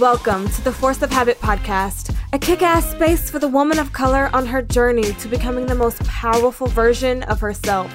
[0.00, 3.94] Welcome to the Force of Habit podcast, a kick ass space for the woman of
[3.94, 7.90] color on her journey to becoming the most powerful version of herself.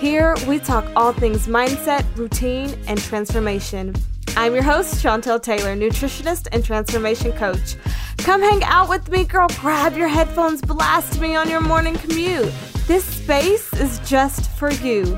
[0.00, 3.94] Here, we talk all things mindset, routine, and transformation.
[4.36, 7.76] I'm your host, Chantel Taylor, nutritionist and transformation coach.
[8.16, 9.46] Come hang out with me, girl.
[9.60, 12.52] Grab your headphones, blast me on your morning commute.
[12.88, 15.16] This space is just for you.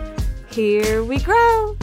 [0.50, 1.79] Here we grow.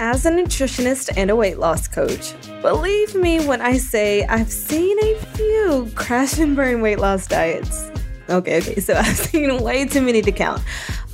[0.00, 4.98] As a nutritionist and a weight loss coach, believe me when I say I've seen
[4.98, 7.90] a few crash and burn weight loss diets.
[8.28, 10.62] Okay, okay, so I've seen way too many to count.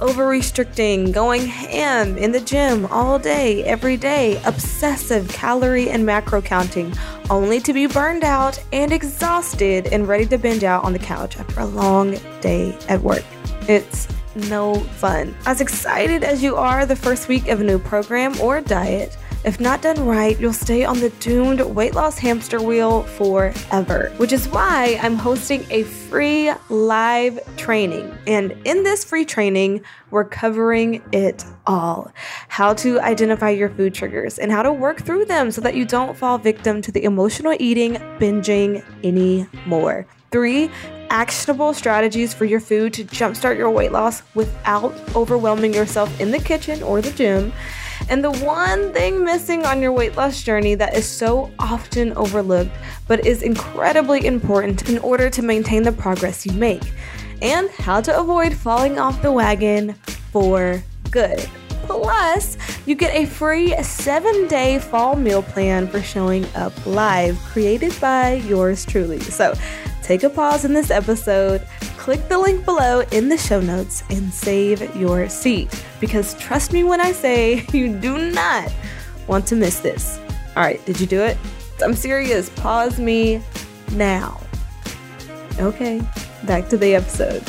[0.00, 6.40] Over restricting, going ham in the gym all day, every day, obsessive calorie and macro
[6.40, 6.94] counting,
[7.28, 11.38] only to be burned out and exhausted and ready to binge out on the couch
[11.38, 13.24] after a long day at work.
[13.68, 15.34] It's no fun.
[15.46, 19.58] As excited as you are the first week of a new program or diet, if
[19.58, 24.12] not done right, you'll stay on the doomed weight loss hamster wheel forever.
[24.18, 28.14] Which is why I'm hosting a free live training.
[28.26, 32.12] And in this free training, we're covering it all
[32.48, 35.86] how to identify your food triggers and how to work through them so that you
[35.86, 40.06] don't fall victim to the emotional eating, binging anymore.
[40.30, 40.70] Three,
[41.10, 46.38] actionable strategies for your food to jumpstart your weight loss without overwhelming yourself in the
[46.38, 47.52] kitchen or the gym.
[48.08, 52.72] And the one thing missing on your weight loss journey that is so often overlooked,
[53.06, 56.82] but is incredibly important in order to maintain the progress you make,
[57.42, 59.92] and how to avoid falling off the wagon
[60.32, 61.46] for good.
[61.84, 67.94] Plus, you get a free seven day fall meal plan for showing up live, created
[68.00, 69.20] by yours truly.
[69.20, 69.54] So,
[70.10, 71.64] take a pause in this episode,
[71.96, 75.84] click the link below in the show notes, and save your seat.
[76.00, 78.72] Because trust me when I say you do not
[79.28, 80.18] want to miss this.
[80.56, 81.38] All right, did you do it?
[81.80, 82.48] I'm serious.
[82.48, 83.40] Pause me
[83.92, 84.40] now.
[85.60, 86.02] Okay,
[86.42, 87.44] back to the episode.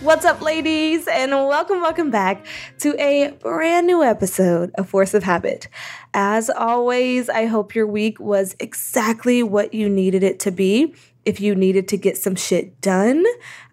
[0.00, 2.46] What's up, ladies, and welcome, welcome back
[2.78, 5.68] to a brand new episode of Force of Habit.
[6.14, 10.94] As always, I hope your week was exactly what you needed it to be.
[11.24, 13.24] If you needed to get some shit done,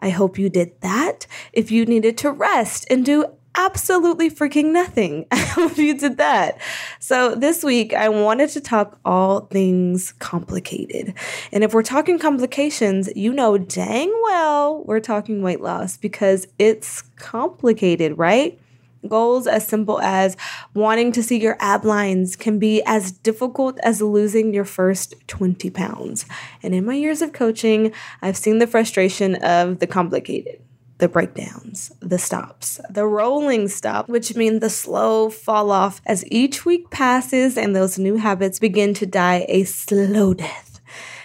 [0.01, 1.25] I hope you did that.
[1.53, 5.25] If you needed to rest and do absolutely freaking nothing.
[5.31, 6.59] I hope you did that.
[6.99, 11.13] So, this week I wanted to talk all things complicated.
[11.51, 17.01] And if we're talking complications, you know dang well we're talking weight loss because it's
[17.17, 18.59] complicated, right?
[19.07, 20.35] Goals as simple as
[20.73, 25.69] wanting to see your ab lines can be as difficult as losing your first 20
[25.69, 26.25] pounds.
[26.61, 30.61] And in my years of coaching, I've seen the frustration of the complicated
[30.99, 36.65] the breakdowns, the stops, the rolling stop, which mean the slow fall off as each
[36.65, 40.81] week passes and those new habits begin to die a slow death.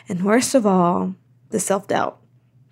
[0.09, 1.17] And worst of all,
[1.51, 2.21] the self doubt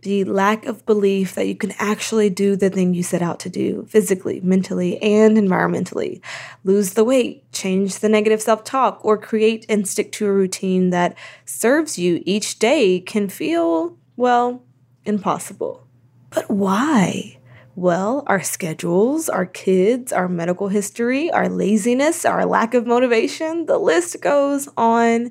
[0.02, 3.48] the lack of belief that you can actually do the thing you set out to
[3.48, 6.20] do physically, mentally, and environmentally.
[6.64, 10.90] Lose the weight, change the negative self talk, or create and stick to a routine
[10.90, 14.64] that serves you each day can feel, well,
[15.04, 15.86] impossible.
[16.30, 17.38] But why?
[17.74, 23.78] Well, our schedules, our kids, our medical history, our laziness, our lack of motivation, the
[23.78, 25.30] list goes on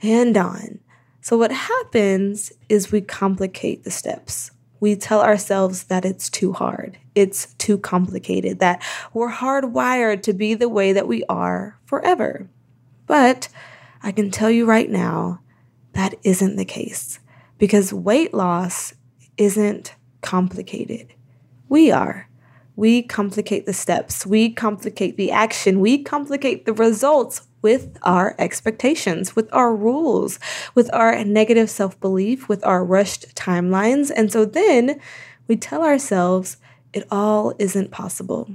[0.00, 0.78] and on.
[1.26, 4.52] So, what happens is we complicate the steps.
[4.78, 8.80] We tell ourselves that it's too hard, it's too complicated, that
[9.12, 12.48] we're hardwired to be the way that we are forever.
[13.08, 13.48] But
[14.04, 15.40] I can tell you right now,
[15.94, 17.18] that isn't the case
[17.58, 18.94] because weight loss
[19.36, 21.12] isn't complicated.
[21.68, 22.28] We are.
[22.76, 29.34] We complicate the steps, we complicate the action, we complicate the results with our expectations,
[29.34, 30.38] with our rules,
[30.76, 34.08] with our negative self belief, with our rushed timelines.
[34.14, 35.00] And so then
[35.48, 36.58] we tell ourselves
[36.92, 38.48] it all isn't possible.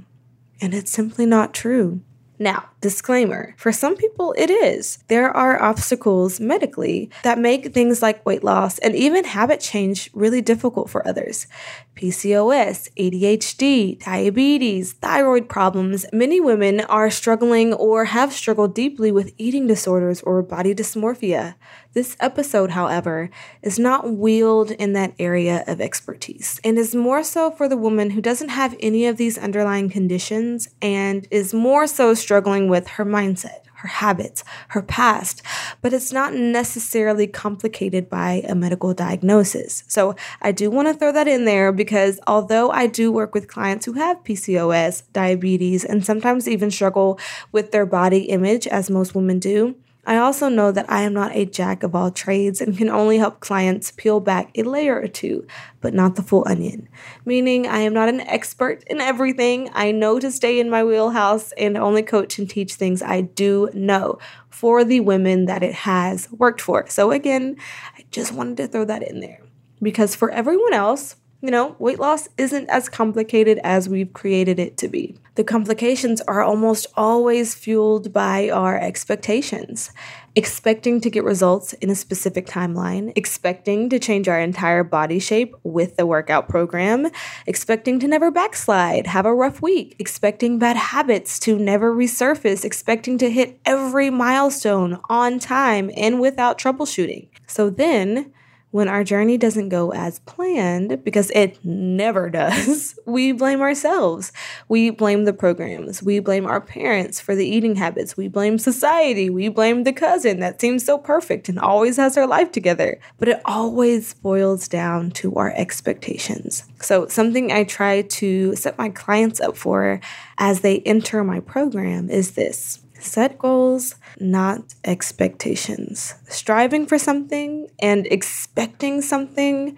[0.62, 2.00] And it's simply not true.
[2.42, 4.98] Now, disclaimer for some people, it is.
[5.06, 10.40] There are obstacles medically that make things like weight loss and even habit change really
[10.40, 11.46] difficult for others.
[11.94, 16.04] PCOS, ADHD, diabetes, thyroid problems.
[16.12, 21.54] Many women are struggling or have struggled deeply with eating disorders or body dysmorphia.
[21.94, 23.28] This episode, however,
[23.60, 28.10] is not wheeled in that area of expertise and is more so for the woman
[28.10, 33.04] who doesn't have any of these underlying conditions and is more so struggling with her
[33.04, 35.42] mindset, her habits, her past,
[35.82, 39.84] but it's not necessarily complicated by a medical diagnosis.
[39.86, 43.48] So I do want to throw that in there because although I do work with
[43.48, 49.14] clients who have PCOS, diabetes, and sometimes even struggle with their body image, as most
[49.14, 49.74] women do,
[50.04, 53.18] I also know that I am not a jack of all trades and can only
[53.18, 55.46] help clients peel back a layer or two,
[55.80, 56.88] but not the full onion.
[57.24, 59.70] Meaning, I am not an expert in everything.
[59.74, 63.70] I know to stay in my wheelhouse and only coach and teach things I do
[63.74, 64.18] know
[64.50, 66.88] for the women that it has worked for.
[66.88, 67.56] So, again,
[67.96, 69.40] I just wanted to throw that in there
[69.80, 74.76] because for everyone else, you know, weight loss isn't as complicated as we've created it
[74.78, 75.16] to be.
[75.34, 79.90] The complications are almost always fueled by our expectations.
[80.36, 85.56] Expecting to get results in a specific timeline, expecting to change our entire body shape
[85.64, 87.10] with the workout program,
[87.46, 93.18] expecting to never backslide, have a rough week, expecting bad habits to never resurface, expecting
[93.18, 97.26] to hit every milestone on time and without troubleshooting.
[97.48, 98.32] So then,
[98.72, 104.32] when our journey doesn't go as planned, because it never does, we blame ourselves.
[104.68, 106.02] We blame the programs.
[106.02, 108.16] We blame our parents for the eating habits.
[108.16, 109.30] We blame society.
[109.30, 112.98] We blame the cousin that seems so perfect and always has her life together.
[113.18, 116.64] But it always boils down to our expectations.
[116.80, 120.00] So, something I try to set my clients up for
[120.38, 126.14] as they enter my program is this Set goals, not expectations.
[126.28, 129.76] Striving for something and expecting something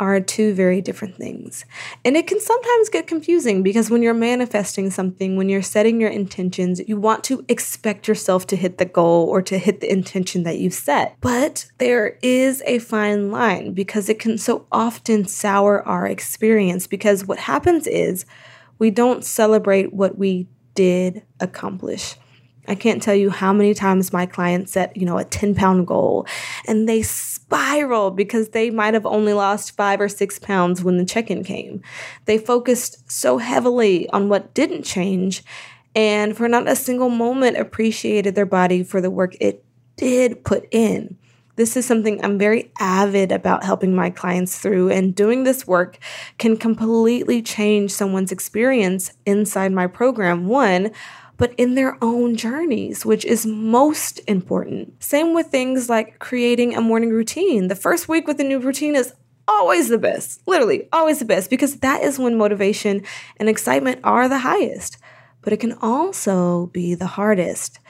[0.00, 1.64] are two very different things.
[2.04, 6.10] And it can sometimes get confusing because when you're manifesting something, when you're setting your
[6.10, 10.42] intentions, you want to expect yourself to hit the goal or to hit the intention
[10.42, 11.16] that you've set.
[11.20, 17.26] But there is a fine line because it can so often sour our experience because
[17.26, 18.24] what happens is
[18.80, 22.16] we don't celebrate what we did accomplish.
[22.68, 25.86] I can't tell you how many times my clients set, you know, a 10 pound
[25.86, 26.26] goal
[26.66, 31.04] and they spiral because they might have only lost five or six pounds when the
[31.04, 31.82] check in came.
[32.26, 35.42] They focused so heavily on what didn't change
[35.94, 39.64] and for not a single moment appreciated their body for the work it
[39.96, 41.18] did put in.
[41.56, 45.98] This is something I'm very avid about helping my clients through, and doing this work
[46.38, 50.46] can completely change someone's experience inside my program.
[50.46, 50.92] One,
[51.42, 55.02] but in their own journeys, which is most important.
[55.02, 57.66] Same with things like creating a morning routine.
[57.66, 59.12] The first week with a new routine is
[59.48, 63.02] always the best, literally, always the best, because that is when motivation
[63.38, 64.98] and excitement are the highest.
[65.40, 67.80] But it can also be the hardest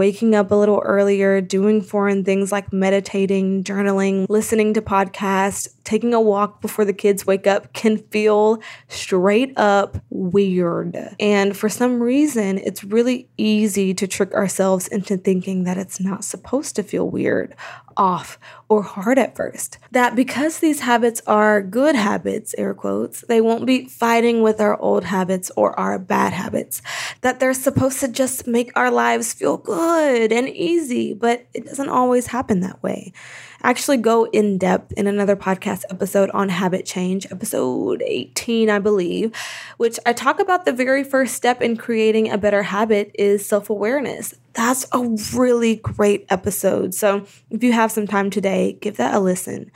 [0.00, 6.14] waking up a little earlier, doing foreign things like meditating, journaling, listening to podcasts, taking
[6.14, 8.58] a walk before the kids wake up can feel
[8.88, 10.96] straight up weird.
[11.20, 16.24] And for some reason, it's really easy to trick ourselves into thinking that it's not
[16.24, 17.54] supposed to feel weird,
[17.96, 18.38] off,
[18.68, 19.78] or hard at first.
[19.90, 24.80] That because these habits are good habits, air quotes, they won't be fighting with our
[24.80, 26.82] old habits or our bad habits.
[27.20, 31.88] That they're supposed to just make our lives feel good and easy, but it doesn't
[31.88, 33.12] always happen that way
[33.62, 39.32] actually go in depth in another podcast episode on habit change, episode 18, I believe,
[39.76, 43.70] which I talk about the very first step in creating a better habit is self
[43.70, 44.34] awareness.
[44.52, 46.94] That's a really great episode.
[46.94, 49.70] So if you have some time today, give that a listen.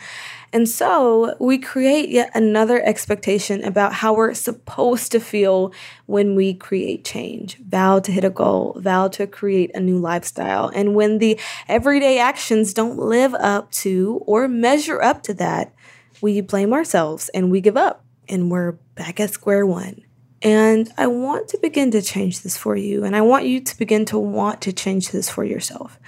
[0.55, 5.73] And so we create yet another expectation about how we're supposed to feel
[6.07, 10.69] when we create change, vow to hit a goal, vow to create a new lifestyle.
[10.69, 15.75] And when the everyday actions don't live up to or measure up to that,
[16.21, 20.03] we blame ourselves and we give up and we're back at square one.
[20.41, 23.03] And I want to begin to change this for you.
[23.03, 25.99] And I want you to begin to want to change this for yourself.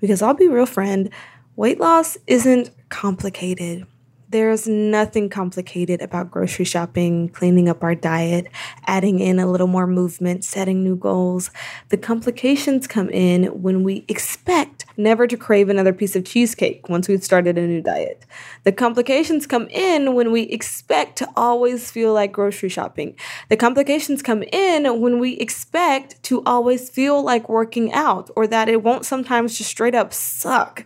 [0.00, 1.10] Because I'll be real, friend,
[1.56, 3.84] weight loss isn't complicated.
[4.28, 8.48] There's nothing complicated about grocery shopping, cleaning up our diet,
[8.84, 11.50] adding in a little more movement, setting new goals.
[11.90, 17.06] The complications come in when we expect never to crave another piece of cheesecake once
[17.06, 18.26] we've started a new diet.
[18.64, 23.14] The complications come in when we expect to always feel like grocery shopping.
[23.48, 28.68] The complications come in when we expect to always feel like working out or that
[28.68, 30.84] it won't sometimes just straight up suck.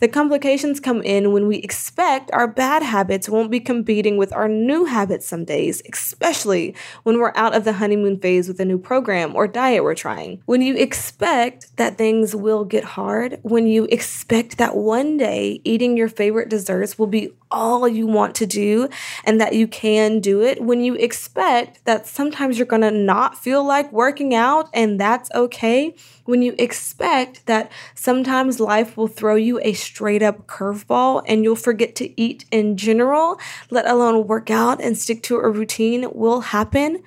[0.00, 4.32] The complications come in when we expect our bad bad habits won't be competing with
[4.32, 6.74] our new habits some days, especially
[7.04, 10.42] when we're out of the honeymoon phase with a new program or diet we're trying.
[10.46, 15.96] When you expect that things will get hard, when you expect that one day eating
[15.96, 18.88] your favorite desserts will be all you want to do
[19.24, 23.64] and that you can do it, when you expect that sometimes you're gonna not feel
[23.64, 29.60] like working out and that's okay, when you expect that sometimes life will throw you
[29.62, 33.38] a straight up curveball and you'll forget to eat in general,
[33.70, 37.02] let alone work out and stick to a routine, will happen,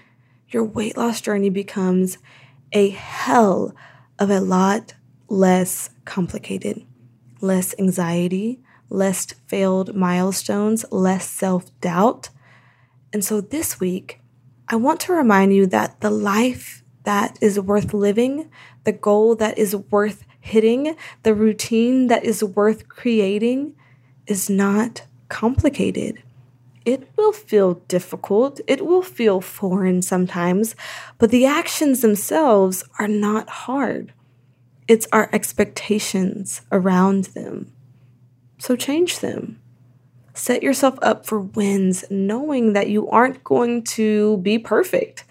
[0.50, 2.18] your weight loss journey becomes
[2.72, 3.74] a hell
[4.20, 4.94] of a lot
[5.28, 6.86] less complicated,
[7.42, 12.30] less anxiety, less failed milestones, less self doubt.
[13.12, 14.20] And so this week,
[14.68, 18.50] I want to remind you that the life that is worth living,
[18.84, 23.76] the goal that is worth hitting, the routine that is worth creating
[24.28, 26.22] is not complicated.
[26.86, 30.76] It will feel difficult, it will feel foreign sometimes,
[31.18, 34.14] but the actions themselves are not hard.
[34.88, 37.72] It's our expectations around them.
[38.60, 39.60] So change them.
[40.36, 45.24] Set yourself up for wins, knowing that you aren't going to be perfect,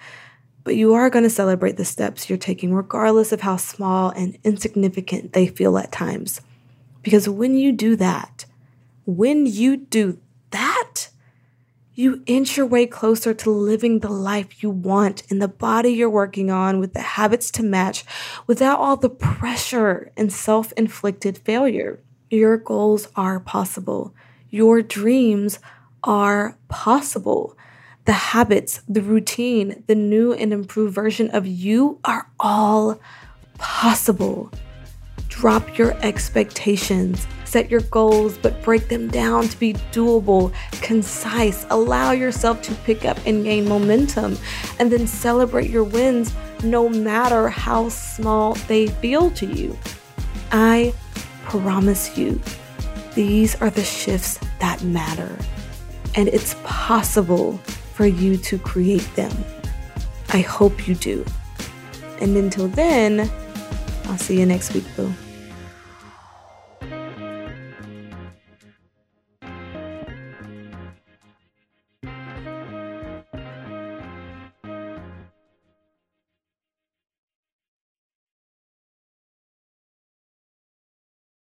[0.64, 4.38] but you are going to celebrate the steps you're taking, regardless of how small and
[4.42, 6.40] insignificant they feel at times.
[7.02, 8.46] Because when you do that,
[9.04, 10.18] when you do
[10.50, 11.08] that,
[11.94, 16.10] you inch your way closer to living the life you want in the body you're
[16.10, 18.04] working on with the habits to match
[18.46, 22.00] without all the pressure and self inflicted failure.
[22.30, 24.12] Your goals are possible.
[24.50, 25.60] Your dreams
[26.02, 27.56] are possible.
[28.04, 33.00] The habits, the routine, the new and improved version of you are all
[33.58, 34.50] possible.
[35.28, 41.64] Drop your expectations set your goals, but break them down to be doable, concise.
[41.70, 44.36] Allow yourself to pick up and gain momentum,
[44.80, 46.34] and then celebrate your wins
[46.64, 49.78] no matter how small they feel to you.
[50.50, 50.92] I
[51.44, 52.40] promise you,
[53.14, 55.38] these are the shifts that matter,
[56.16, 57.60] and it's possible
[57.94, 59.32] for you to create them.
[60.30, 61.24] I hope you do.
[62.20, 63.30] And until then,
[64.06, 65.12] I'll see you next week, Boo.